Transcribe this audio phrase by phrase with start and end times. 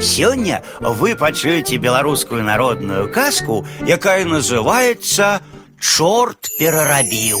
[0.00, 5.40] Сёння вы пачуеце беларускую народную казку, якая называется
[5.80, 7.38] «Чорт перарабіў.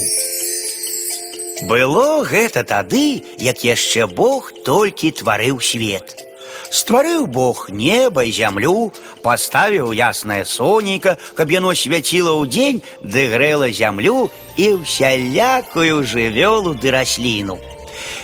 [1.70, 6.28] Было гэта тады, як яшчэ Бог толькі тварыў свет.
[6.70, 13.70] Стварыў Бог неба і зямлю, паставіў яснае сонейка, каб яно свяціла ў дзень, ды грэла
[13.70, 17.58] зямлю і ўсялякую жывёлу ды расліну.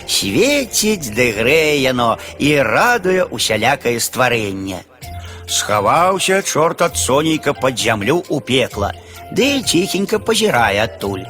[0.06, 4.82] Свеціць ды грэе яно і радуе усялякае стварэнне.
[5.46, 8.94] Схаваўся чорт ад сонейка пад зямлю ў пекла,
[9.32, 11.26] ды ціхенька пазірае адтуль.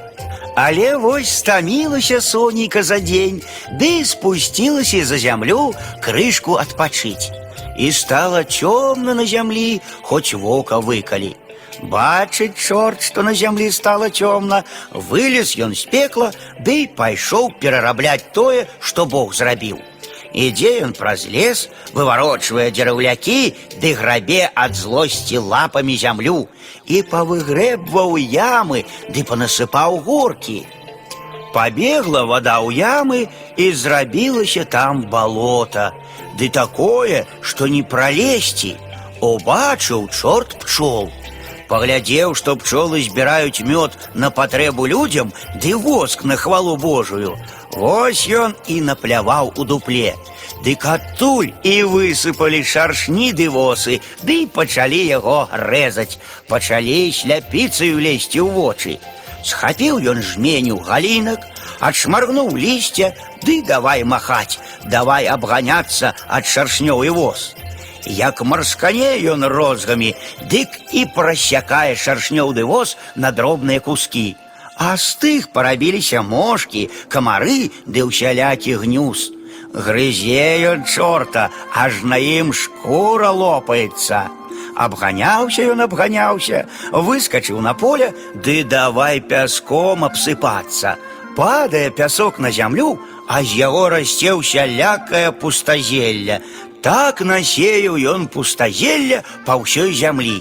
[0.57, 3.43] Але вось стамілася сонейка за дзень,
[3.81, 5.73] ды спусцілася за зямлю
[6.05, 7.33] крышку адпачыць.
[7.79, 11.37] І стала цёмна на зямлі, хоць вока выкалі.
[11.83, 18.67] Бачыць чорт, што на зямлі стала цёмна, вылез ён з пекла, ды пайшоў перарабляць тое,
[18.81, 19.81] што Бог зрабіў.
[20.33, 26.47] Ідзе ён праз лес, выварочвае дзераўлякі, ды грабе ад злосці лапамі зямлю
[26.87, 30.67] і павыгрэбваў ямы, ды панасыпаў горкі.
[31.51, 33.27] Пабегла вода ў ямы
[33.59, 35.91] і зрабілася там балота,
[36.39, 38.77] ды такое, што не пралезці.
[39.21, 41.11] Убачыў чорт пчол.
[41.69, 47.39] Паглядзеў, што пчолы збіраюць мёд на патрэбу людзям, ды воск на хвалу Божую.
[47.73, 50.17] Вось ён і напляваў у дупле.
[50.65, 56.19] Дык адтуль і высыпалі шаршні ды восы, ды і пачалі яго рэзаць,
[56.51, 58.99] пачалі сляпіцаю лезці ў вочы.
[59.47, 61.47] Схапіў ён жменю галінак,
[61.81, 63.15] адшмаргнуў лісце,
[63.47, 67.55] ды давай махаць, давай абганяцца ад шаршнёў і воз.
[68.07, 70.15] Як марскане ён розгамі,
[70.51, 74.37] дык і прасякае шаршнёў ды воз на дробныя кускі.
[74.81, 79.33] А з тых парабіліся мошкі, камары ды ўсялякі гнюз.
[79.75, 84.33] Грызе ён чорта, аж на ім шкура лопаецца.
[84.75, 90.97] Абганяўся ён абганяўся, выскачыў на поле, ды давай пяском абсыпацца.
[91.37, 92.99] Падае пясок на зямлю,
[93.29, 96.41] а з яго расце ўсялякае пустазелля.
[96.85, 100.41] Так насеяў ён пустазелля па ўсёй зямлі.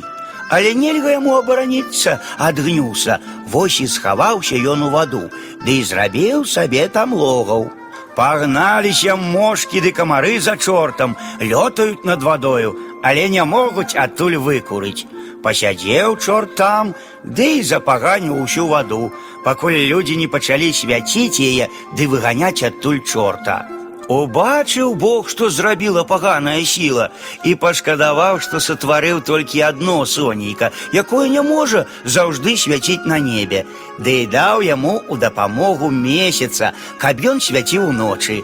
[0.50, 3.20] Але нельга яму абараніцца ад гнюса.
[3.52, 5.30] Вось і схаваўся ён у ваду,
[5.66, 7.70] ды і зрабіў сабе там логаў.
[8.16, 15.06] Пагналіся мошкі ды камары за чортам, лётаюць над вадою, але не могуць адтуль выкурыць.
[15.44, 19.12] Пасядзеў чорт там, ды і запаганіў усю ваду,
[19.46, 23.70] пакуль людзі не пачалі свяціць яе ды выганяць адтуль чорта.
[24.10, 27.12] Убачыў Бог, што зрабіла паганая сіла
[27.46, 33.66] і пашкадаваў, што сатварыў толькі адно сонейка, якое не можа заўжды свяціць на небе,
[34.02, 38.42] ды і даў яму ў дапамогу месяца, каб ён свяціў уночы.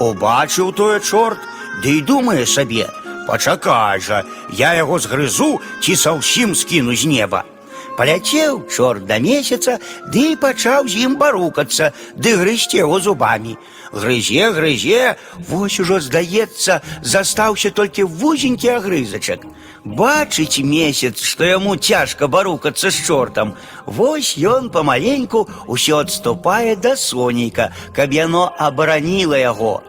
[0.00, 1.44] Убачыў тое чорт,
[1.84, 2.88] ды і думае сабе:
[3.28, 4.24] Пачакай жа,
[4.56, 7.44] я яго згрызу ці саўсім скіну з неба.
[7.98, 9.78] Паляцеў чорт да месяца,
[10.10, 13.54] ды і пачаў з ім барукацца, ды грызці яго зубамі.
[13.92, 15.14] Грызе, грызе,
[15.48, 19.46] вось ужо, здаецца, застаўся толькі вузенькі агрызачак.
[19.84, 23.54] Бачыць месяц, што яму цяжка барукацца з чортам.
[23.86, 29.82] Вось ён памаленьку ўсё адступае да сонейка, каб яно абараніла яго.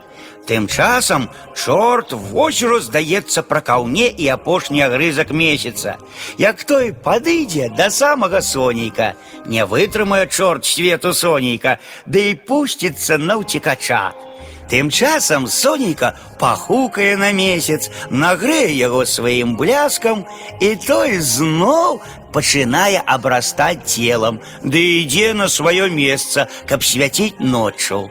[0.49, 5.97] Тым часам чорт вось ужо здаецца пракаўне і апошні агрызак месяца.
[6.37, 13.41] Як той падыдзе да самага сонейка, не вытрымае чорт свету сонейка, ды і пусціцца на
[13.41, 14.13] ўцекача.
[14.69, 20.25] Тым часам сонейка пахукае на месяц, нагрэе яго сваім бляскам,
[20.61, 22.01] і той зноў
[22.33, 28.09] пачынае абрастаць целам, ды ідзе на сваё месца, каб свяціць ноччу.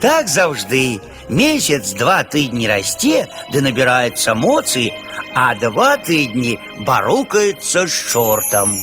[0.00, 4.90] Так заўжды месяц два тыдні расце, ды набіраецца моцы,
[5.34, 8.74] а два тыдні барукаецца з чортам.